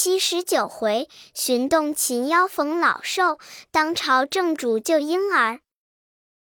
[0.00, 3.40] 七十九回，寻洞擒妖逢老寿，
[3.72, 5.58] 当朝正主救婴儿。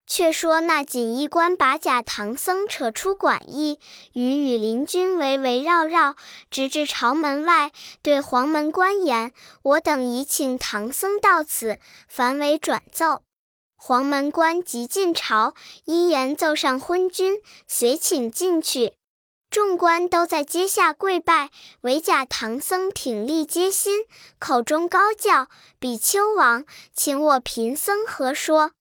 [0.09, 3.79] 却说那锦衣官把假唐僧扯出馆驿，
[4.13, 6.17] 与羽林军围围绕绕，
[6.51, 7.71] 直至朝门外，
[8.03, 9.33] 对黄门官言
[9.63, 11.79] ：“我等已请唐僧到此，
[12.09, 13.23] 凡为转奏。”
[13.79, 18.95] 黄门官即进朝，一言奏上昏君，随请进去。
[19.55, 21.53] 众官都在阶下跪拜，
[21.83, 24.05] 唯假唐僧挺立阶心，
[24.41, 25.49] 口中高叫
[25.79, 28.73] ：“比丘王，请我贫僧何说？”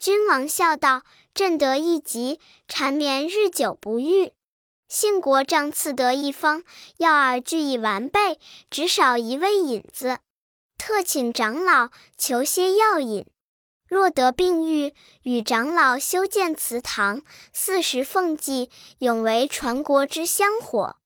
[0.00, 1.02] 君王笑道
[1.34, 4.32] ：“朕得一疾，缠绵日久不愈。
[4.88, 6.64] 幸国丈赐得一方
[6.96, 10.20] 药饵，俱已完备，只少一味引子，
[10.78, 13.26] 特请长老求些药引。
[13.94, 20.96] 若得病愈，与长老修建祠堂，四时奉祭，永为传国之香火。”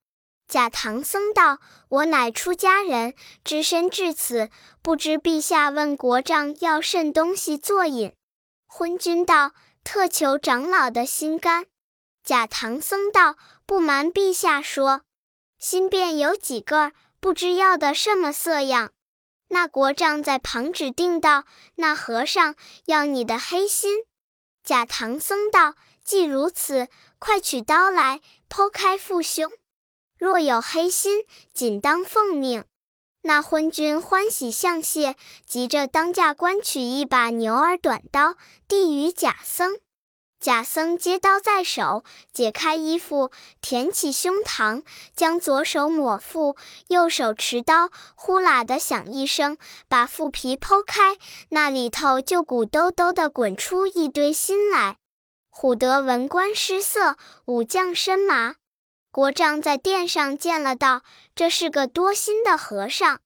[0.48, 1.59] 假唐僧道
[1.91, 3.12] ：“我乃出家人，
[3.45, 4.48] 只身至此，
[4.80, 8.15] 不知陛下问国丈要甚东西作饮。”
[8.66, 9.52] 昏君道
[9.85, 11.66] ：“特求长老的心肝。”
[12.24, 15.02] 假唐僧道：“不瞒陛下说，
[15.59, 18.93] 心便有几个，不知要的什么色样。”
[19.49, 21.45] 那国丈在旁指定道
[21.77, 22.54] ：“那和尚
[22.85, 24.04] 要你的黑心。”
[24.63, 29.51] 假唐僧道：“既如此，快取刀来，剖开腹胸。
[30.19, 32.65] 若有黑心，仅当奉命。”
[33.23, 38.37] 那昏君欢喜相谢，急着当驾官取一把牛耳短刀，
[38.69, 39.79] 递与假僧。
[40.41, 44.85] 假僧接刀在手，解开衣服，填起胸膛，
[45.17, 51.16] 将左手抹腹，右手持刀，呼啦的响一声，把腹皮剖开，
[51.51, 54.99] 那里头就鼓兜兜的滚出一堆心来。
[55.51, 57.16] 唬得文官失色，
[57.47, 58.55] 武将身麻。
[59.11, 61.03] 国丈在殿上见了，道
[61.35, 63.21] ：“这是个多心的和尚。”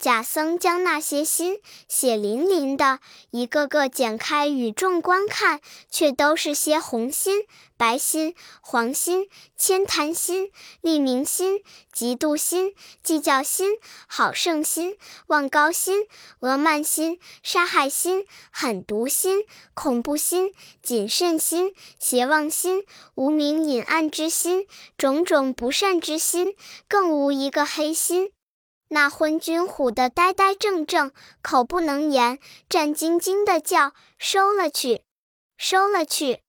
[0.00, 3.00] 假僧将那些心血淋淋的，
[3.32, 7.42] 一个个剪开与众观看，却都是些红心、
[7.76, 11.62] 白心、黄心、千贪心、利民心、
[11.94, 13.72] 嫉妒心、计较心、
[14.06, 16.06] 好胜心、望高心、
[16.38, 19.44] 恶慢心、杀害心、狠毒心、
[19.74, 22.86] 恐怖心、谨慎心、邪妄心、
[23.16, 26.56] 无名隐暗之心、种种不善之心，
[26.88, 28.32] 更无一个黑心。
[28.92, 31.12] 那昏君唬得呆呆怔怔，
[31.42, 35.04] 口不能言，战兢兢的叫：“收了去，
[35.56, 36.42] 收了去！”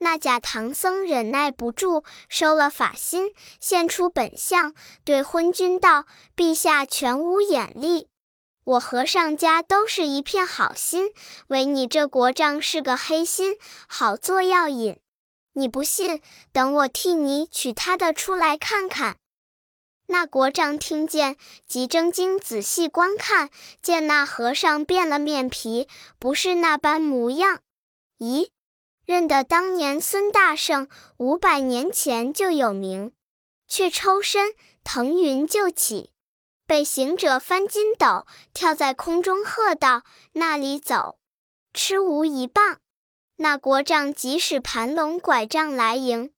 [0.00, 8.08] 那假唐僧忍耐不住，收了法心，现出本相，对昏君道：“陛下全无眼力，
[8.64, 11.12] 我和尚家都是一片好心，
[11.48, 14.98] 唯你这国丈是个黑心，好做药引。
[15.52, 16.22] 你不信，
[16.52, 19.18] 等我替你取他的出来看看。”
[20.12, 23.48] 那国丈听见，即睁睛仔细观看，
[23.80, 27.60] 见那和尚变了面皮，不是那般模样。
[28.18, 28.50] 咦，
[29.06, 30.86] 认得当年孙大圣
[31.16, 33.12] 五百年前就有名，
[33.66, 34.52] 却抽身
[34.84, 36.10] 腾云就起，
[36.66, 40.02] 被行者翻筋斗，跳在空中喝道
[40.34, 41.18] ：“那里走，
[41.72, 42.80] 吃无一棒！”
[43.36, 46.34] 那国丈即使盘龙拐杖来迎，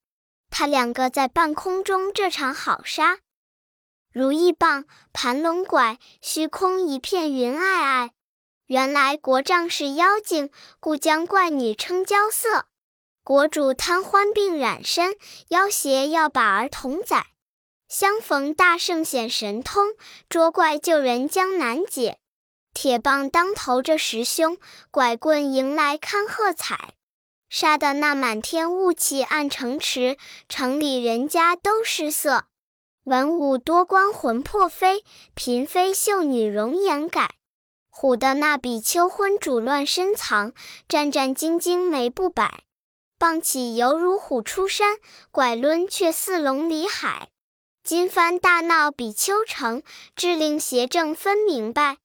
[0.49, 3.19] 他两个在半空中这场好杀。
[4.15, 8.11] 如意棒，盘龙拐，虚空一片云霭霭。
[8.67, 12.67] 原来国丈是妖精，故将怪女称娇色。
[13.25, 15.17] 国主贪欢病染身，
[15.49, 17.27] 要挟要把儿童宰。
[17.89, 19.89] 相逢大圣显神通，
[20.29, 22.19] 捉怪救人将难解。
[22.73, 24.59] 铁棒当头这时凶，
[24.93, 26.95] 拐棍迎来堪喝彩。
[27.51, 30.17] 杀得那满天雾气暗城池，
[30.49, 32.45] 城里人家都失色。
[33.05, 35.05] 文武多光魂魄飞，
[35.35, 37.35] 嫔妃秀女容颜改。
[37.93, 40.55] 唬得那比丘昏主乱深藏，
[40.89, 42.65] 战战兢兢眉不摆。
[43.19, 44.97] 棒起犹如虎出山，
[45.31, 47.29] 拐抡却似龙离海。
[47.83, 49.83] 金幡大闹比丘城，
[50.17, 51.99] 智令邪正分明白。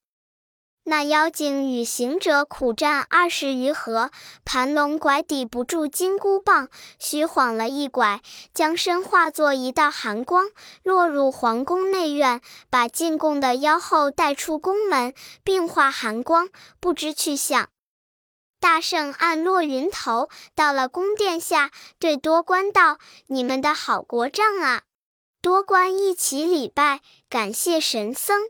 [0.89, 4.09] 那妖精与行者苦战二十余合，
[4.43, 8.23] 盘龙拐抵不住金箍棒，虚晃了一拐，
[8.55, 10.49] 将身化作一道寒光，
[10.81, 12.41] 落入皇宫内院，
[12.71, 15.13] 把进贡的妖后带出宫门，
[15.43, 16.49] 并化寒光，
[16.79, 17.69] 不知去向。
[18.59, 21.69] 大圣暗落云头，到了宫殿下，
[21.99, 22.97] 对多官道
[23.29, 24.81] ：“你们的好国丈啊！”
[25.39, 28.41] 多官一起礼拜，感谢神僧。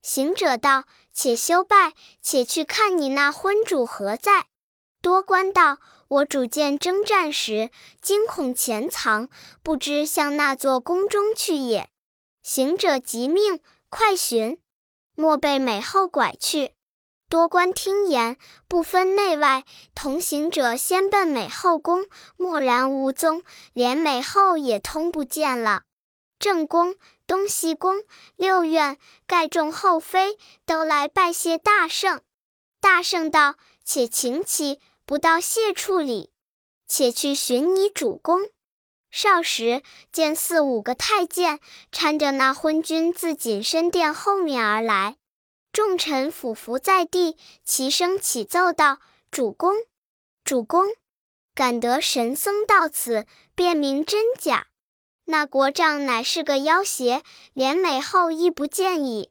[0.00, 0.84] 行者道。
[1.12, 4.46] 且休拜，且去看你那昏主何在。
[5.00, 5.78] 多官道
[6.08, 7.70] ：“我主见征战时，
[8.00, 9.28] 惊恐潜藏，
[9.62, 11.88] 不知向那座宫中去也。”
[12.42, 14.58] 行者急命，快寻。
[15.14, 16.74] 莫被美后拐去。
[17.28, 18.36] 多官听言，
[18.68, 19.64] 不分内外，
[19.94, 22.06] 同行者先奔美后宫，
[22.36, 23.42] 蓦然无踪，
[23.72, 25.82] 连美后也通不见了。
[26.38, 26.96] 正宫、
[27.26, 28.04] 东西宫
[28.36, 32.20] 六院盖众后妃都来拜谢大圣。
[32.80, 36.32] 大圣道：“且请起，不到谢处理，
[36.88, 38.50] 且去寻你主公。”
[39.10, 41.60] 少时，见四五个太监
[41.92, 45.16] 搀着那昏君自锦身殿后面而来。
[45.70, 49.74] 众臣俯伏在地，齐声起奏道：“主公，
[50.44, 50.86] 主公，
[51.54, 54.68] 敢得神僧到此，辨明真假。
[55.24, 57.22] 那国丈乃是个妖邪，
[57.52, 59.30] 连美后亦不见矣。”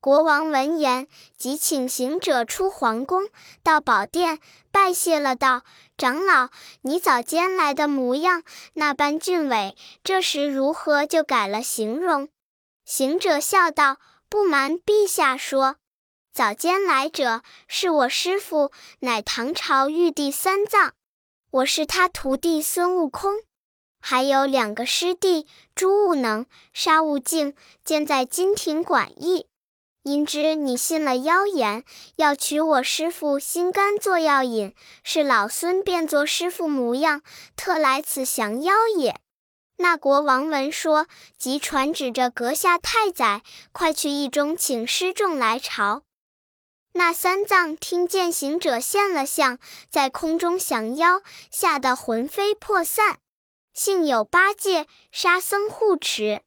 [0.00, 3.28] 国王闻言，即请行者出皇宫，
[3.62, 4.38] 到宝殿
[4.70, 5.62] 拜谢了，道
[5.98, 6.50] ：“长老，
[6.82, 8.42] 你早间来的模样
[8.74, 12.28] 那般俊伟，这时如何就改了形容？”
[12.84, 13.98] 行者笑道。
[14.30, 15.76] 不瞒陛下说，
[16.34, 18.70] 早间来者是我师父，
[19.00, 20.92] 乃唐朝玉帝三藏，
[21.50, 23.40] 我是他徒弟孙悟空，
[24.10, 29.46] 还有两个师弟朱悟能、沙悟净，建在金庭馆驿。
[30.02, 31.84] 因知你信了妖言，
[32.16, 34.74] 要取我师父心肝做药引，
[35.04, 37.20] 是老孙变作师父模样，
[37.54, 39.20] 特来此降妖也。
[39.76, 41.06] 那国王闻说，
[41.36, 46.04] 即传旨着阁下太宰，快去驿中请师众来朝。
[46.94, 49.58] 那三藏听见行者现了相，
[49.90, 51.20] 在空中降妖，
[51.50, 53.18] 吓得魂飞魄散。
[53.78, 56.42] 幸有八戒、沙僧护持。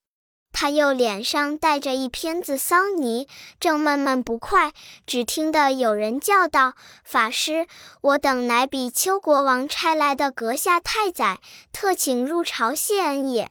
[0.52, 3.26] 他又脸上带着一片子骚泥，
[3.58, 4.74] 正闷闷不快，
[5.08, 6.74] 只听得有人叫道
[7.06, 7.68] ：“法师，
[8.02, 11.40] 我等乃比丘国王差来的阁下太宰，
[11.72, 13.50] 特请入朝谢恩也。”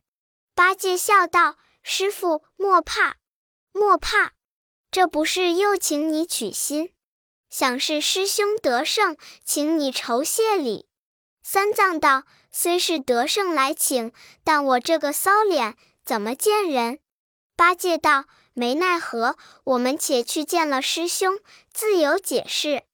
[0.55, 3.17] 八戒笑道：“师傅莫怕，
[3.73, 4.33] 莫怕，
[4.91, 6.93] 这不是又请你取心，
[7.49, 10.85] 想是师兄得胜，请你酬谢礼。”
[11.43, 14.13] 三藏道：“虽是得胜来请，
[14.45, 16.99] 但我这个骚脸。”怎么见人？
[17.55, 21.39] 八戒道：“没奈何，我们且去见了师兄，
[21.73, 22.85] 自有解释。”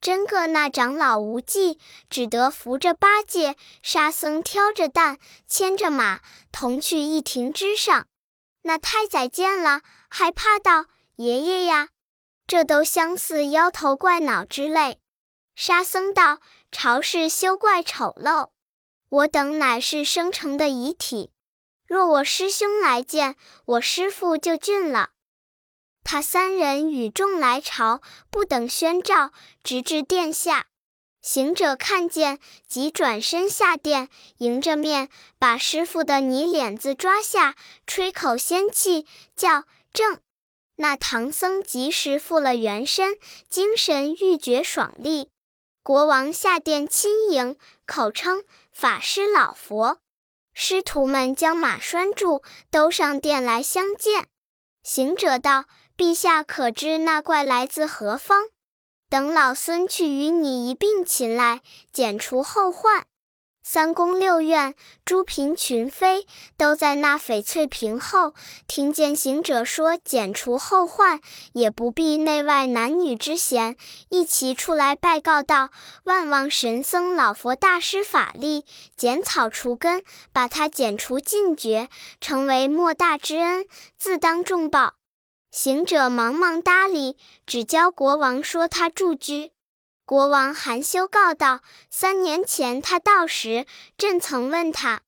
[0.00, 1.78] 真个那长老无计，
[2.08, 5.18] 只得扶着八戒，沙僧挑着担，
[5.48, 6.20] 牵着马，
[6.52, 8.06] 同去一亭之上。
[8.62, 10.86] 那太宰见了，害怕道
[11.16, 11.88] ：“爷爷呀，
[12.46, 15.00] 这都相似妖头怪脑之类。”
[15.56, 16.38] 沙僧道
[16.70, 18.50] ：“朝事休怪丑陋，
[19.10, 21.30] 我等乃是生成的遗体。”
[21.86, 23.36] 若我师兄来见
[23.66, 25.10] 我师父，就俊了。
[26.04, 30.68] 他三人与众来朝，不等宣召，直至殿下。
[31.20, 34.08] 行者看见，即转身下殿，
[34.38, 39.04] 迎着面，把师父的泥脸子抓下，吹口仙气，
[39.36, 40.20] 叫正。
[40.76, 43.18] 那唐僧及时复了原身，
[43.48, 45.28] 精神愈觉爽利。
[45.90, 49.98] 国王下殿亲迎，口称法师老佛。
[50.54, 54.28] 师徒们将马拴住，都上殿来相见。
[54.84, 55.64] 行者道
[55.98, 58.50] ：“陛下可知那怪来自何方？
[59.08, 61.60] 等老孙去与你一并擒来，
[61.92, 63.04] 剪除后患。”
[63.62, 64.74] 三宫六院
[65.04, 66.26] 诸嫔群妃
[66.56, 68.34] 都在那翡翠屏后，
[68.66, 71.20] 听见行者说剪除后患，
[71.52, 73.76] 也不避内外男女之嫌，
[74.08, 75.70] 一齐出来拜告道
[76.04, 78.64] ：“万望神僧老佛大施法力，
[78.96, 80.02] 剪草除根，
[80.32, 81.88] 把他剪除尽绝，
[82.20, 84.94] 成为莫大之恩，自当重报。”
[85.52, 89.52] 行者忙忙搭理，只教国王说他住居。
[90.10, 93.64] 国王含羞告道：“三年前他到时，
[93.96, 95.02] 朕曾问他，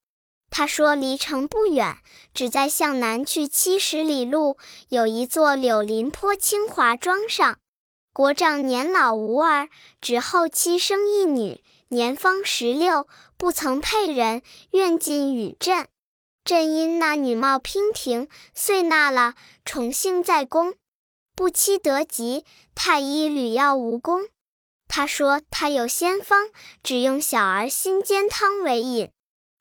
[0.49, 1.97] 他说离城不远，
[2.33, 4.59] 只在向南去七十里路，
[4.91, 7.59] 有一座柳林坡清华庄上。
[8.13, 9.69] 国丈年老无儿，
[10.01, 15.89] 只后妻生一女，年方十六，不曾配人，愿进与朕。
[16.45, 20.77] 朕因那女貌娉婷，遂纳了，宠幸在宫。
[21.35, 22.45] 不期得及，
[22.77, 24.29] 太医屡药无功。”
[24.95, 26.51] 他说：“他有仙方，
[26.83, 29.11] 只用小儿心煎汤为饮。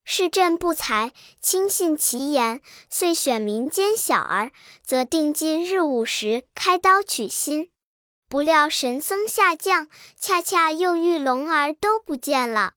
[0.04, 2.60] 是朕不才，轻信其言，
[2.90, 4.52] 遂选民间小儿，
[4.84, 7.70] 则定今日午时开刀取心。
[8.28, 9.88] 不料神僧下降，
[10.20, 12.74] 恰恰又遇龙儿都不见了。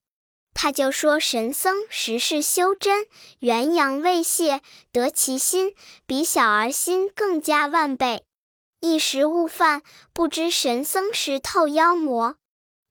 [0.55, 3.09] 他就说神僧实是修真，
[3.41, 4.61] 元阳未泄，
[4.93, 5.75] 得其心
[6.07, 8.23] 比小儿心更加万倍。
[8.79, 9.83] 一时误犯，
[10.13, 12.37] 不知神僧识透妖魔。”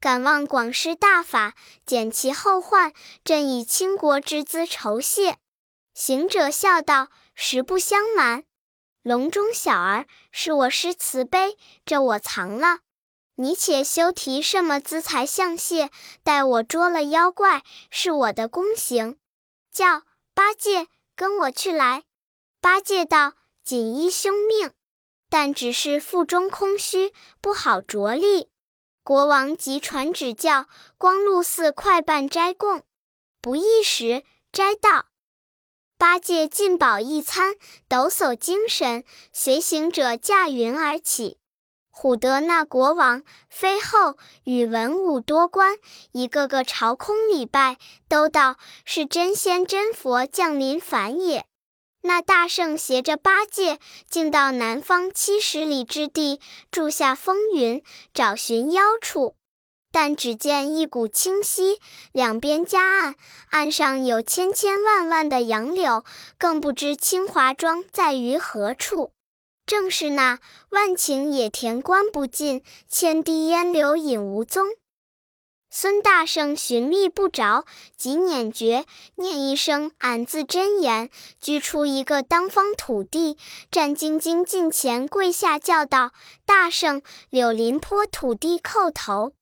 [0.03, 1.53] 敢望广施大法，
[1.85, 2.91] 减其后患。
[3.23, 5.37] 朕以倾国之资酬谢。
[5.93, 8.43] 行者笑道：“实不相瞒，
[9.01, 12.79] 笼中小儿，是我施慈悲，这我藏了。
[13.35, 15.89] 你且休提什么资财相谢，
[16.21, 19.17] 待我捉了妖怪，是我的功行。
[19.71, 20.01] 叫
[20.33, 22.03] 八戒跟我去来。
[22.59, 24.73] 八戒道：“锦衣兄命，
[25.29, 28.49] 但只是腹中空虚，不好着力。”
[29.03, 30.67] 国王急传旨教，
[30.97, 32.83] 光禄寺快办斋供。
[33.41, 35.07] 不一时，斋到。
[35.97, 37.55] 八戒进饱一餐，
[37.89, 41.37] 抖擞精神，随行者驾云而起。
[41.93, 45.77] 唬得那国王、妃后与文武多官，
[46.13, 48.55] 一个个朝空礼拜，都道
[48.85, 51.45] 是真仙真佛降临凡也。
[52.05, 53.79] 那大圣携着八戒，
[54.09, 57.81] 竟到南方七十里之地，住下风云，
[58.13, 59.35] 找寻妖处。
[59.89, 61.79] 但只见一股清溪，
[62.11, 63.15] 两边夹岸，
[63.51, 66.03] 岸上有千千万万的杨柳，
[66.37, 69.11] 更不知清华庄在于何处。
[69.65, 70.39] 正是那
[70.71, 74.67] 万顷野田关不尽，千滴烟柳引无踪。
[75.75, 77.65] 孙大圣寻觅不着，
[77.97, 81.09] 即捻诀，念一声“俺字真言”，
[81.41, 83.39] 居出一个当方土地，
[83.71, 86.11] 战兢兢近前跪下，叫道
[86.45, 87.01] ：“大圣，
[87.31, 89.33] 柳林坡土地叩头。”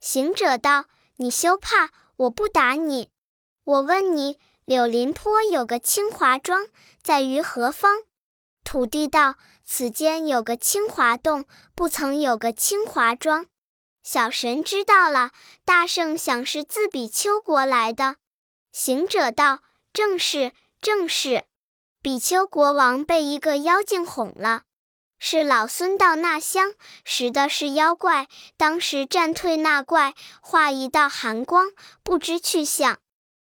[0.00, 0.86] 行者道
[1.16, 3.10] ：“你休怕，我不打你。
[3.64, 6.66] 我问你，柳林坡有个清华庄，
[7.02, 7.98] 在于何方？”
[8.64, 9.34] 土地道
[9.66, 13.44] ：“此间有个清华洞，不曾有个清华庄。”
[14.04, 15.30] 小神知道了，
[15.64, 18.16] 大圣想是自比丘国来的。
[18.70, 19.60] 行者道
[19.94, 21.44] ：“正是，正是。
[22.02, 24.64] 比丘国王被一个妖精哄了，
[25.18, 31.68] 是老孙到那乡识的是妖怪，当时战退那怪，化一道寒光，
[32.02, 32.98] 不知去向。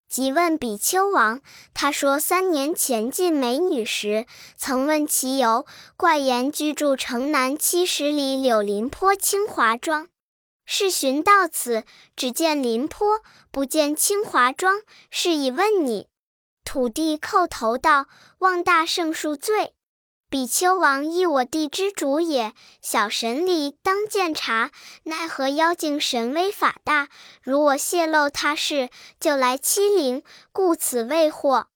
[0.08, 1.40] 即问比丘王，
[1.72, 5.64] 他说三年前进美女时，曾问其由，
[5.96, 10.08] 怪言居住城南七十里柳林坡清华庄。”
[10.70, 11.84] 是寻到此，
[12.14, 16.08] 只见林坡，不见清华庄，是以问你。
[16.62, 18.06] 土地叩头道
[18.40, 19.72] ：“望大圣恕罪。
[20.28, 24.70] 比丘王亦我地之主也，小神力当见察。
[25.04, 27.08] 奈何妖精神威法大，
[27.42, 30.22] 如我泄露他事，就来欺凌，
[30.52, 31.68] 故此未获。”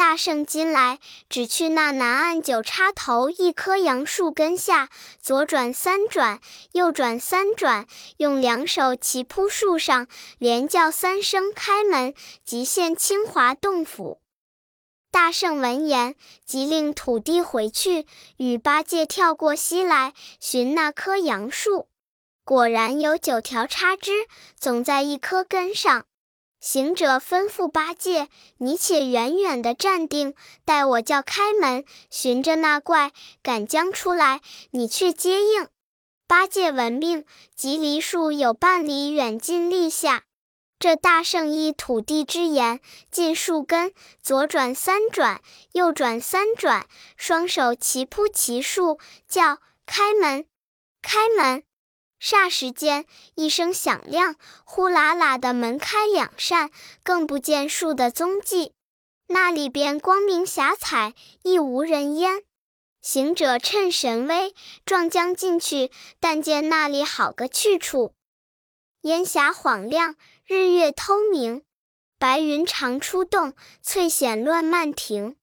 [0.00, 4.88] 大圣今来，只去那南岸九叉头一棵杨树根下，
[5.20, 6.40] 左转三转，
[6.72, 10.06] 右转三转，用两手齐扑树上，
[10.38, 12.14] 连叫三声开门，
[12.46, 14.22] 即现清华洞府。
[15.10, 16.14] 大圣闻言，
[16.46, 18.06] 即令土地回去，
[18.38, 21.88] 与八戒跳过溪来，寻那棵杨树，
[22.42, 24.26] 果然有九条叉枝，
[24.58, 26.06] 总在一棵根上。
[26.60, 33.12] 行者吩咐八戒：“你且远远的站定，待我叫开门，寻着那怪，
[33.42, 35.66] 赶将出来，你去接应。”
[36.28, 37.24] 八戒闻命，
[37.56, 40.24] 即离树有半里远近立下。
[40.78, 46.86] 这大圣依土地之言，进树根，左转三转，右转三转，
[47.16, 50.46] 双手齐扑齐树，叫开门，
[51.02, 51.64] 开门。
[52.20, 56.70] 霎时间，一声响亮，呼啦啦的门开两扇，
[57.02, 58.74] 更不见树的踪迹。
[59.28, 62.42] 那里边光明霞彩，亦无人烟。
[63.00, 68.12] 行者趁神威，撞将进去，但见那里好个去处，
[69.00, 71.62] 烟霞晃亮，日月透明，
[72.18, 75.36] 白云常出洞，翠藓乱漫庭。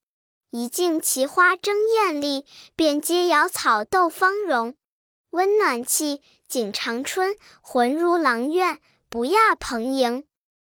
[0.52, 4.76] 一径奇花争艳丽，遍街瑶草斗芳容。
[5.32, 10.24] 温暖气，景长春，浑如狼苑，不亚蓬瀛。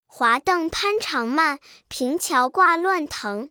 [0.07, 3.51] 华灯攀长漫，平桥挂乱藤。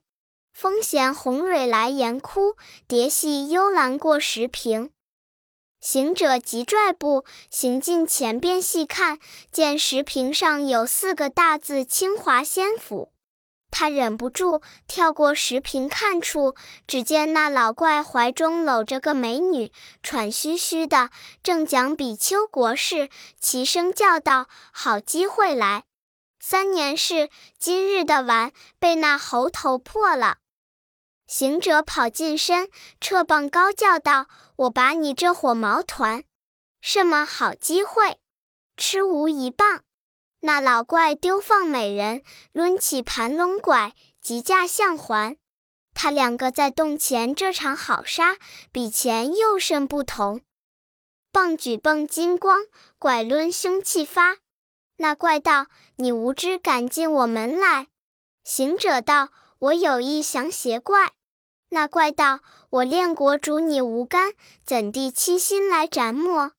[0.53, 2.55] 风闲红蕊来岩窟，
[2.87, 4.91] 蝶戏幽兰过石屏。
[5.81, 9.19] 行者急拽步行进前边细看，
[9.51, 13.11] 见石屏上有四个大字“清华仙府”。
[13.73, 16.53] 他忍不住跳过石屏看处，
[16.85, 19.71] 只见那老怪怀中搂着个美女，
[20.03, 21.09] 喘吁吁的，
[21.41, 25.85] 正讲比丘国事，齐声叫道：“好机会来！
[26.39, 30.37] 三年事，今日的完，被那猴头破了。”
[31.25, 32.69] 行者跑近身，
[33.01, 34.27] 掣棒高叫道
[34.57, 36.23] ：“我把你这火毛团，
[36.79, 38.19] 什么好机会？
[38.77, 39.81] 吃无一棒！”
[40.45, 42.21] 那老怪丢放美人，
[42.51, 45.37] 抡起盘龙拐，急驾相还。
[45.93, 48.35] 他两个在洞前这场好杀，
[48.69, 50.41] 比前又甚不同。
[51.31, 52.65] 棒举镚金光，
[52.99, 54.39] 拐抡凶气发。
[54.97, 57.87] 那怪道：“你无知敢进我门来。”
[58.43, 61.13] 行者道：“我有意降邪怪。”
[61.71, 64.33] 那怪道：“我练国主你无干，
[64.65, 66.51] 怎地欺心来斩我？”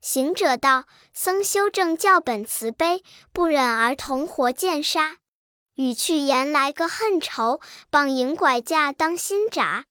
[0.00, 5.16] 行者道：“僧修正教本慈悲，不忍儿童活见杀。
[5.74, 7.60] 语去言来个恨仇，
[7.90, 9.84] 棒迎拐架当心闸。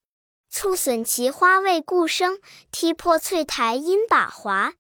[0.50, 2.40] 促损其花未故生，
[2.72, 4.74] 踢破翠台因把华。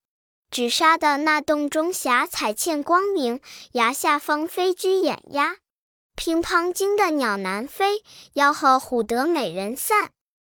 [0.49, 3.41] 只杀的那洞中霞彩嵌光明，
[3.73, 5.57] 崖下方飞居掩压。”
[6.15, 8.01] 乒乓惊得鸟难飞，
[8.35, 10.11] 吆喝唬得美人散。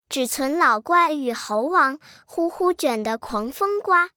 [0.08, 4.12] 只存老怪与猴王，呼呼卷得狂风刮。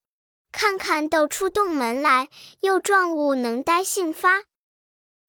[0.52, 2.28] 看看斗出洞门来，
[2.60, 4.42] 又撞物能呆性发。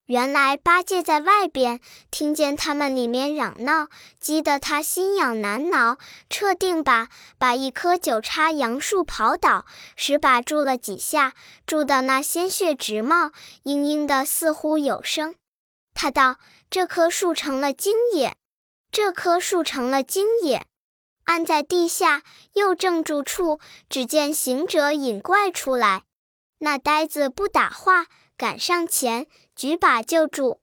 [0.08, 3.88] 原来八戒在外边听见他们里面嚷闹，
[4.20, 5.98] 激得他心痒难挠，
[6.30, 11.34] 撤定把把一棵九叉杨树刨倒，使把住了几下，
[11.66, 13.32] 住的那鲜血直冒，
[13.64, 15.36] 嘤嘤的似乎有声。
[15.94, 16.38] 他道
[16.70, 18.36] ：“这棵树成了精也，
[18.92, 20.66] 这棵树成了精也。”
[21.26, 22.24] 按在地下，
[22.54, 23.60] 又正住处，
[23.90, 26.04] 只见行者引怪出来。
[26.60, 30.60] 那呆子不打话，赶上前，举把就住。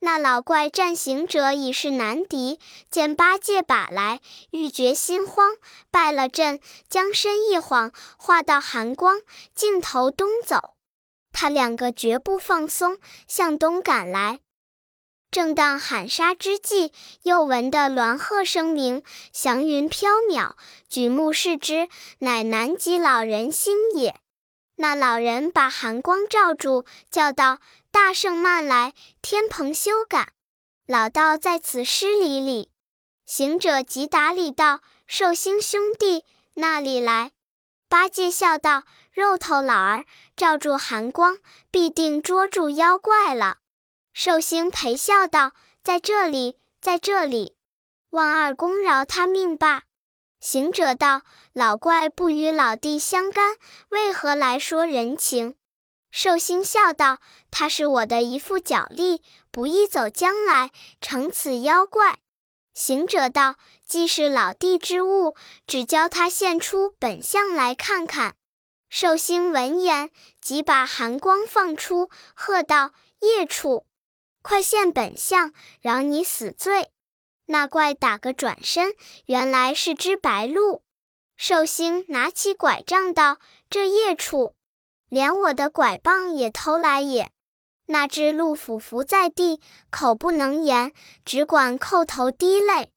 [0.00, 4.20] 那老怪战行者已是难敌，见八戒把来，
[4.50, 5.56] 欲觉心慌，
[5.90, 9.20] 败了阵，将身一晃，化到寒光，
[9.54, 10.74] 径头东走。
[11.32, 14.40] 他两个绝不放松，向东赶来。
[15.34, 16.92] 正当喊杀之际，
[17.24, 20.52] 又闻得鸾鹤声鸣，祥云飘渺。
[20.88, 21.88] 举目视之，
[22.20, 24.14] 乃南极老人星也。
[24.76, 27.58] 那老人把寒光罩住，叫道
[27.90, 30.28] ：“大圣慢来，天蓬休赶。
[30.86, 32.70] 老道在此施礼礼。”
[33.26, 36.22] 行者即打礼道：“寿星兄弟，
[36.54, 37.32] 那里来？”
[37.90, 40.04] 八戒笑道：“肉头老儿
[40.36, 41.38] 罩住寒光，
[41.72, 43.56] 必定捉住妖怪了。”
[44.16, 47.56] 寿星陪笑道：“在这里，在这里，
[48.10, 49.82] 望二公饶他命吧。”
[50.38, 53.56] 行者道：“老怪不与老弟相干，
[53.88, 55.56] 为何来说人情？”
[56.12, 57.18] 寿星笑道
[57.50, 62.18] ：“他是我的一副脚力，不易走将来，成此妖怪。”
[62.72, 65.34] 行者道：“既是老弟之物，
[65.66, 68.36] 只教他现出本相来看看。”
[68.88, 73.86] 寿星闻言，即把寒光放出，喝道：“孽畜！”
[74.46, 76.90] 快现本相，饶你死罪！
[77.46, 78.92] 那怪打个转身，
[79.24, 80.82] 原来是只白鹿。
[81.34, 83.38] 寿星拿起拐杖道
[83.70, 84.54] ：“这孽畜，
[85.08, 87.30] 连我的拐棒也偷来也！”
[87.88, 90.92] 那只鹿俯伏在地，口不能言，
[91.24, 92.92] 只管叩头滴泪。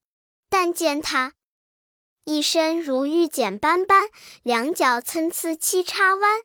[0.50, 1.32] 但见他
[2.26, 4.10] 一身如玉剪斑斑，
[4.44, 6.42] 两脚参差七叉弯。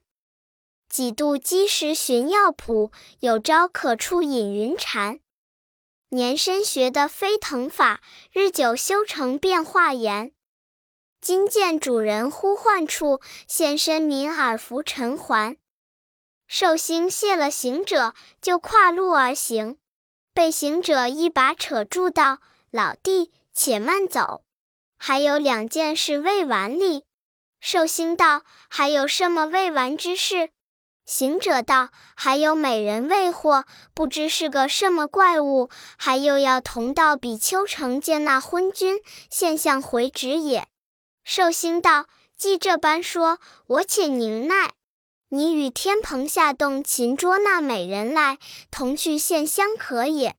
[0.92, 5.20] 几度积食寻药谱，有招可触引云禅。
[6.10, 10.34] 年深学得飞腾法，日久修成变化言。
[11.18, 15.56] 今见主人呼唤处，现身民耳服尘寰。
[16.46, 19.78] 寿星谢了行者，就跨路而行，
[20.34, 24.44] 被行者一把扯住，道：“老弟，且慢走，
[24.98, 27.06] 还有两件事未完哩。”
[27.60, 30.50] 寿星道：“还有什么未完之事？”
[31.04, 40.66] 行者道：“还有美人未获，不知是个什么怪物，还又要同到比丘城见那昏君，现相回旨也。”
[41.24, 42.06] 寿星道
[42.38, 44.72] ：“既这般说，我且宁耐。
[45.28, 48.38] 你与天蓬下洞擒捉那美人来，
[48.70, 50.36] 同去现相可也。”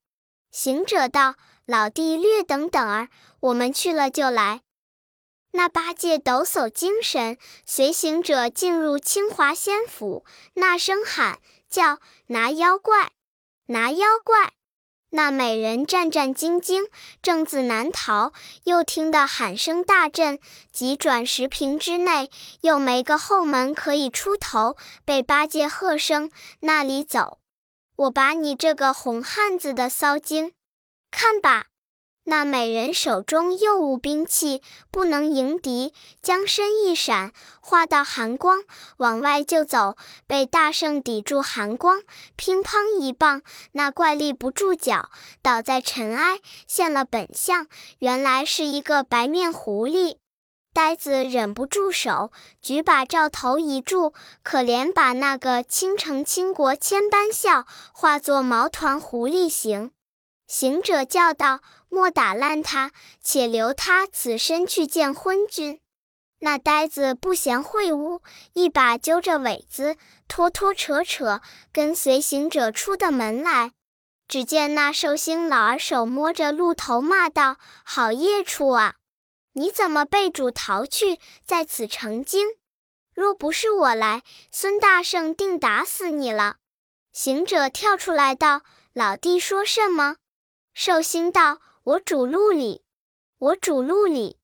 [0.52, 4.62] 行者道：“老弟略等等儿，我们去了就来。”
[5.56, 11.40] 那八戒抖擞精神，随行者进入清华仙府，那声喊
[11.70, 13.12] 叫拿妖怪，
[13.68, 14.54] 拿妖怪。
[15.12, 16.90] 那美人战战兢兢，
[17.22, 20.40] 正自难逃，又听得喊声大震，
[20.72, 27.38] 急转十平之内，又没个后门可以出头，被八戒喝声：“那里走！
[27.96, 30.54] 我把你这个红汉子的骚精，
[31.12, 31.68] 看吧！”
[32.26, 38.64] 那美人手中又无兵器，不能迎敌，将身一闪，化到寒光，
[38.98, 42.02] 往外就走，被大圣抵住寒光，
[42.38, 43.42] 乒乓一棒，
[43.74, 45.10] 那怪力不住脚，
[45.42, 47.68] 倒在尘埃，现了本相，
[48.00, 50.16] 原来是一个白面狐狸。
[50.74, 52.32] 呆子忍不住手，
[52.62, 59.92] 举把照头一住，可怜把那个倾城倾国千般笑，化作毛团狐狸形。
[60.48, 61.60] 行者叫道。
[61.94, 65.80] 莫打烂他，且留他此身去见昏君。
[66.40, 69.96] 那呆子不嫌秽污，一把揪着尾子，
[70.28, 71.40] 拖拖扯扯，
[71.72, 73.74] 跟随行者出的门来。
[74.28, 78.96] 只见那寿星老儿手摸着鹿头，骂道：“好孽畜啊！
[79.54, 82.48] 你怎么被主逃去，在此成精？
[83.14, 86.56] 若不是我来，孙大圣定打死你了。”
[87.14, 90.16] 行者跳出来道：“老弟说什么？”
[90.74, 92.84] 寿星道：“我主鹿里，
[93.40, 94.38] 我主鹿里。”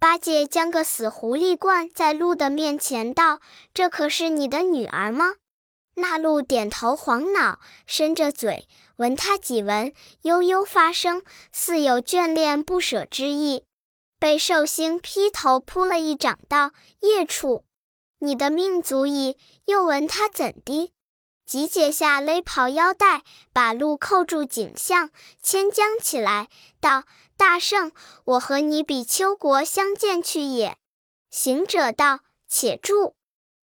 [0.00, 3.40] 八戒将个死狐狸灌在鹿的面前，道
[3.74, 5.34] ：“这可是你的女儿吗？”
[5.96, 13.64] 那鹿点头晃脑，伸着嘴闻他几闻，悠悠发声，似有眷恋不舍之意。
[14.20, 16.70] 被寿星劈头扑了一掌，道
[17.02, 17.64] ：“孽畜，
[18.20, 19.36] 你的命足矣！
[19.66, 20.92] 又闻他怎的？”
[21.48, 23.22] 即解下勒袍腰带，
[23.54, 25.08] 把路扣住颈项，
[25.42, 27.04] 牵将起来，道
[27.38, 27.90] ：“大圣，
[28.24, 30.76] 我和你比丘国相见去也。”
[31.32, 33.14] 行者道：“且住，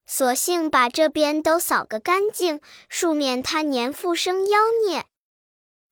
[0.08, 5.06] 索性把这边都扫个干净，恕免他年复生妖孽。”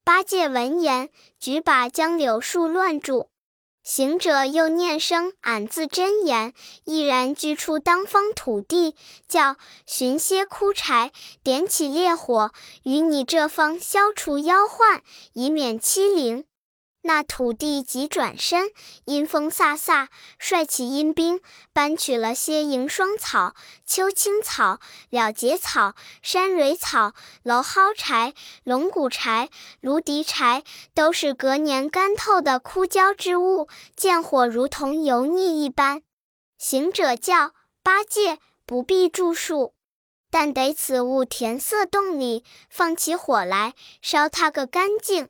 [0.03, 3.29] 八戒闻言，举把将柳树乱住。
[3.83, 6.53] 行者又念声“俺自真言”，
[6.85, 8.95] 毅然居出当方土地，
[9.27, 11.11] 叫寻些枯柴，
[11.43, 12.51] 点起烈火，
[12.83, 16.45] 与你这方消除妖患，以免欺凌。
[17.05, 18.71] 那土地即转身，
[19.03, 20.07] 阴风飒飒，
[20.39, 21.41] 率起阴兵，
[21.73, 27.13] 搬取了些迎霜草、秋青草、了结草、山蕊草、
[27.43, 29.49] 蒌蒿柴、龙骨柴、
[29.81, 30.63] 芦荻柴，
[30.93, 36.03] 都是隔年干透的枯焦之物，见火如同油腻一般。
[36.57, 37.51] 行者叫
[37.83, 39.73] 八戒不必著述，
[40.31, 45.27] 但得此物填塞洞里，放起火来，烧它个干净。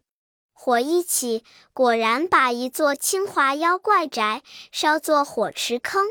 [0.65, 6.05] 火一起，果然把一座清华妖怪宅烧作火池坑。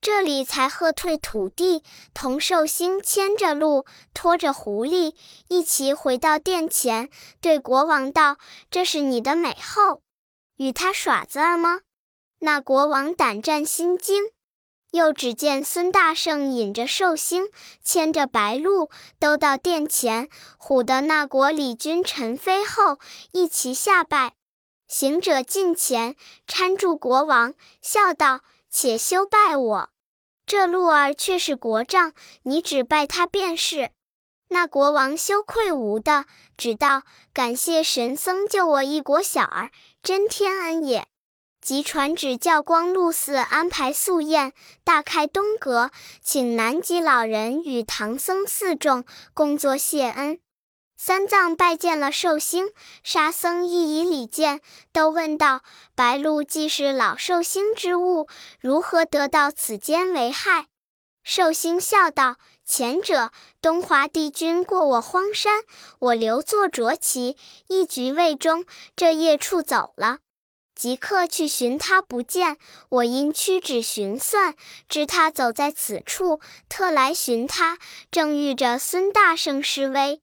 [0.00, 1.82] 这里才喝退土地，
[2.14, 5.16] 同寿星牵着鹿，拖着狐狸，
[5.48, 8.36] 一起回到殿前，对国王道
[8.70, 10.02] ：“这是你的美后，
[10.58, 11.80] 与他耍子儿吗？”
[12.38, 14.22] 那国王胆战心惊。
[14.90, 17.48] 又只见孙大圣引着寿星，
[17.82, 22.98] 牵着白鹿，都到殿前，唬得那国里君臣妃后
[23.32, 24.34] 一齐下拜。
[24.86, 29.90] 行者近前搀住国王，笑道：“且休拜我，
[30.46, 33.90] 这鹿儿却是国丈，你只拜他便是。”
[34.50, 36.24] 那国王羞愧无的，
[36.56, 37.02] 只道
[37.34, 39.70] ：“感谢神僧救我一国小儿，
[40.02, 41.06] 真天恩也。”
[41.60, 44.52] 即传旨教光禄寺安排素宴，
[44.84, 45.90] 大开东阁，
[46.22, 50.38] 请南极老人与唐僧四众共作谢恩。
[50.96, 52.72] 三藏拜见了寿星，
[53.04, 54.60] 沙僧亦以礼见，
[54.92, 55.62] 都问道
[55.94, 58.28] ：“白鹿既是老寿星之物，
[58.60, 60.66] 如何得到此间为害？”
[61.22, 65.62] 寿星笑道：“前者东华帝君过我荒山，
[65.98, 67.36] 我留作卓骑，
[67.68, 68.64] 一局未终，
[68.96, 70.18] 这夜处走了。”
[70.78, 72.56] 即刻去寻他，不见。
[72.88, 74.54] 我因屈指寻算，
[74.88, 77.78] 知他走在此处，特来寻他。
[78.12, 80.22] 正遇着孙大圣施威，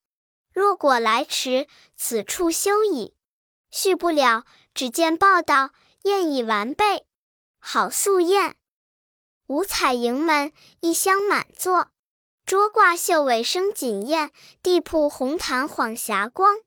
[0.54, 3.14] 若果来迟，此处休矣。
[3.70, 5.72] 续不了，只见报道
[6.04, 7.06] 宴已完备，
[7.60, 8.56] 好素宴。
[9.48, 11.90] 五彩迎门，一厢满座，
[12.46, 14.32] 桌挂绣尾生锦砚，
[14.64, 16.60] 地铺红毯晃霞光。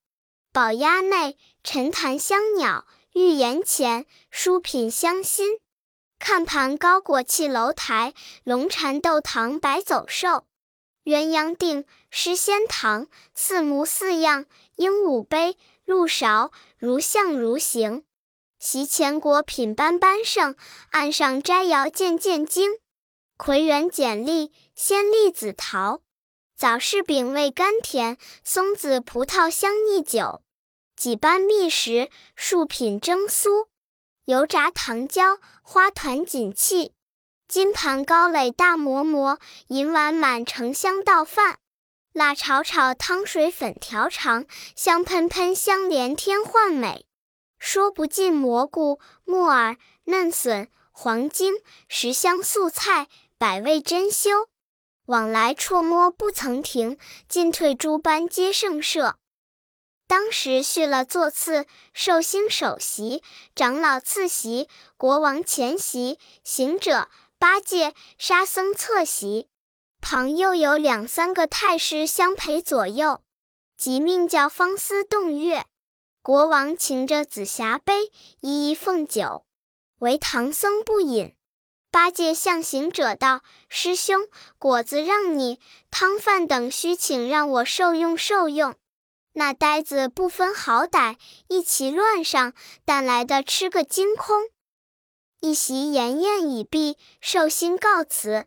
[0.53, 2.85] 宝鸭内，沉檀香袅。
[3.14, 5.59] 玉颜前，书品香馨；
[6.18, 10.47] 看盘高果砌楼台，龙蝉斗堂白走兽。
[11.05, 14.44] 鸳鸯定，诗仙堂，四模四样，
[14.77, 18.05] 鹦鹉杯，鹿勺，如象如形。
[18.59, 20.55] 席前果品般般盛，
[20.90, 22.73] 案上摘肴件件精。
[23.37, 26.03] 葵园简历，鲜栗子桃；
[26.57, 30.42] 枣柿饼味甘甜，松子葡萄香腻酒。
[30.99, 33.69] 几般蜜食，数品蒸酥，
[34.25, 36.93] 油炸糖椒，花团锦气。
[37.47, 41.61] 金盘高垒大馍馍，银碗满盛香倒饭。
[42.13, 47.07] 辣炒炒，汤水粉条长，香喷喷，香连天幻美。
[47.61, 51.55] 说不尽蘑菇、木耳、嫩笋、黄精、
[51.87, 53.07] 十香素菜，
[53.39, 54.49] 百味珍馐。
[55.07, 59.17] 往来触摸不曾停，进退诸般皆胜设。
[60.09, 63.23] 当时续了座次，寿星首席，
[63.55, 64.66] 长老次席，
[64.97, 69.49] 国王前席，行者、八戒、沙僧侧席，
[70.01, 73.21] 旁又有两三个太师相陪左右，
[73.77, 75.66] 即命叫方思动乐。
[76.23, 79.44] 国王擎着紫霞杯，一一奉酒，
[79.99, 81.35] 唯唐僧不饮。
[81.90, 84.27] 八戒向行者道：“师兄，
[84.59, 88.75] 果子让你，汤饭等需请让我受用受用。”
[89.33, 91.17] 那呆子不分好歹，
[91.49, 92.53] 一齐乱上，
[92.85, 94.49] 但来的吃个精空。
[95.41, 98.47] 一席筵宴已毕，寿星告辞。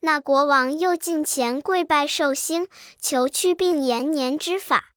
[0.00, 2.68] 那国王又进前跪拜寿星，
[3.00, 4.92] 求祛病延年之法。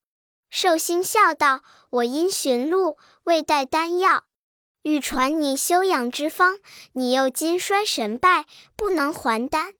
[0.50, 1.62] 寿星笑道
[1.92, 4.26] ：“我因寻路未带丹药，
[4.82, 6.60] 欲传你休养之方，
[6.92, 9.74] 你又今衰神败，不能还丹。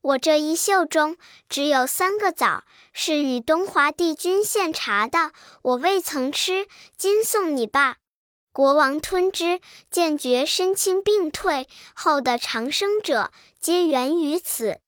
[0.00, 1.16] 我这衣袖中
[1.48, 5.32] 只有三个枣，是与东华帝君献茶的，
[5.62, 7.96] 我未曾吃，今送你罢。”
[8.52, 13.30] 国王吞之，见觉身轻病退，后的长生者
[13.60, 14.80] 皆源于此。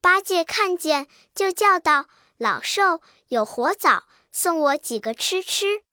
[0.00, 4.04] 八戒看见，就叫道：“老寿有活枣。”
[4.36, 5.84] 送我几个吃吃。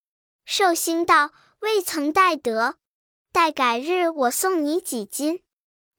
[0.45, 1.29] 寿星道
[1.61, 2.77] ：“未曾带得，
[3.31, 5.43] 待改日我送你几斤。”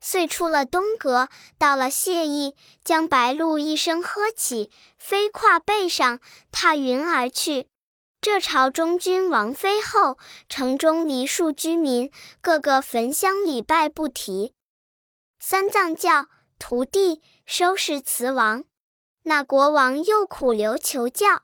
[0.02, 6.18] 遂出了东阁，到了谢意，将白鹿一声喝起，飞跨背上，
[6.50, 7.68] 踏云而去。
[8.20, 12.10] 这朝中君王妃后，城中梨树居民，
[12.40, 14.54] 个个焚香礼拜不提。
[15.38, 16.26] 三藏教
[16.58, 18.64] 徒弟收拾慈王，
[19.22, 21.42] 那国王又苦留求教。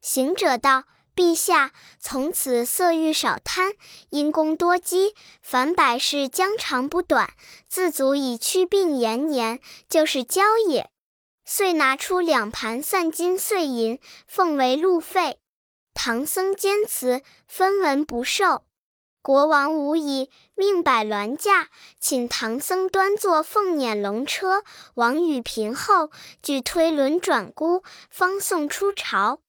[0.00, 0.84] 行者道
[1.14, 3.74] ：“陛下，从此色欲少贪，
[4.10, 7.32] 因功多积，凡百事将长不短，
[7.68, 10.90] 自足以祛病延年，就是交也。”
[11.46, 15.38] 遂拿出两盘散金碎银，奉为路费。
[15.92, 18.64] 唐僧坚辞，分文不受。
[19.22, 21.68] 国王无已，命摆銮驾，
[22.00, 26.10] 请唐僧端坐凤辇龙车，王雨平后，
[26.42, 29.43] 俱推轮转孤，方送出朝。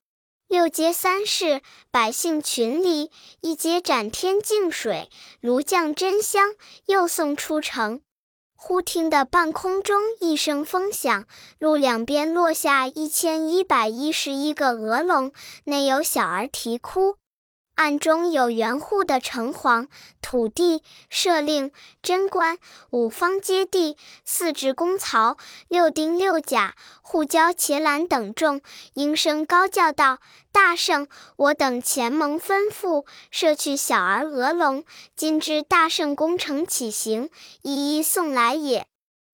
[0.47, 3.09] 六街三市，百姓群里，
[3.41, 5.09] 一街斩天净水，
[5.41, 6.53] 炉匠真香，
[6.85, 8.01] 又送出城。
[8.55, 11.25] 忽听得半空中一声风响，
[11.57, 15.31] 路两边落下一千一百一十一个鹅笼，
[15.63, 17.15] 内有小儿啼哭。
[17.75, 19.87] 暗中有园户的城隍、
[20.21, 22.57] 土地、舍令、贞观、
[22.89, 25.35] 五方揭谛、四职公曹、
[25.67, 28.61] 六丁六甲、护交伽蓝等众，
[28.93, 30.19] 应声高叫道
[30.53, 34.85] ：“大圣，我等前蒙吩咐，摄去小儿鹅龙，
[35.15, 37.29] 今知大圣功成起行，
[37.61, 38.87] 一一送来也。”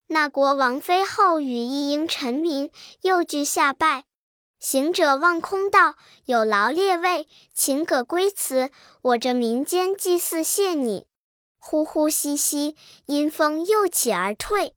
[0.10, 2.70] 那国王妃后与一应臣民，
[3.02, 4.04] 又俱下拜。
[4.62, 5.96] 行者望空道
[6.26, 8.70] ：“有劳列位，请葛归辞。
[9.02, 11.08] 我这民间祭祀谢你。”
[11.58, 12.76] 呼呼兮兮，
[13.08, 14.76] 阴风又起而退。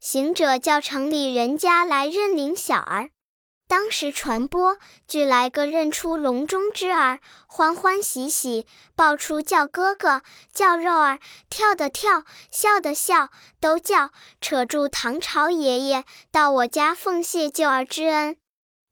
[0.00, 3.08] 行者叫城里人家来认领小儿。
[3.66, 4.76] 当时传播，
[5.08, 10.20] 俱来个认出笼中之儿，欢欢喜喜，抱出叫哥哥，
[10.52, 14.10] 叫肉儿，跳的跳，笑的笑，都叫
[14.42, 18.36] 扯住唐朝爷爷到我家奉谢救儿之恩。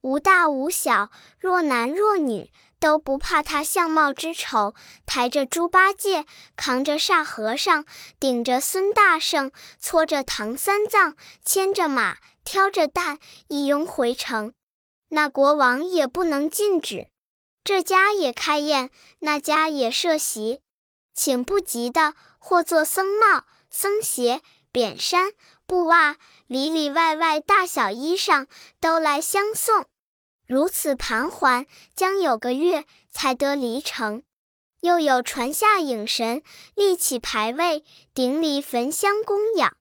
[0.09, 4.75] 无大无小，若男若女，都不怕他相貌之丑。
[5.05, 6.25] 抬着猪八戒，
[6.57, 7.85] 扛着沙和尚，
[8.19, 13.19] 顶着孙大圣，搓着唐三藏，牵着马，挑着担，
[13.49, 14.55] 一拥回城。
[15.11, 17.09] 那国王也不能禁止，
[17.63, 20.63] 这家也开宴，那家也设席，
[21.13, 24.41] 请不及的，或做僧帽、僧鞋、
[24.73, 25.33] 扁衫。
[25.67, 26.17] 布袜
[26.47, 28.47] 里里外外大小衣裳
[28.81, 29.85] 都来相送，
[30.49, 34.23] 如此盘桓，将有个月才得离城。
[34.81, 36.43] 又有传下影神，
[36.75, 37.85] 立起牌位，
[38.15, 39.77] 顶礼焚香供养。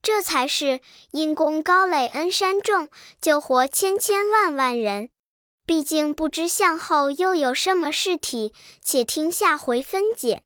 [0.00, 2.88] 这才是因功高累，恩山重，
[3.20, 5.10] 救活千千万万人。
[5.66, 10.44] 毕竟不知向后又有什么事体，且听下回分解。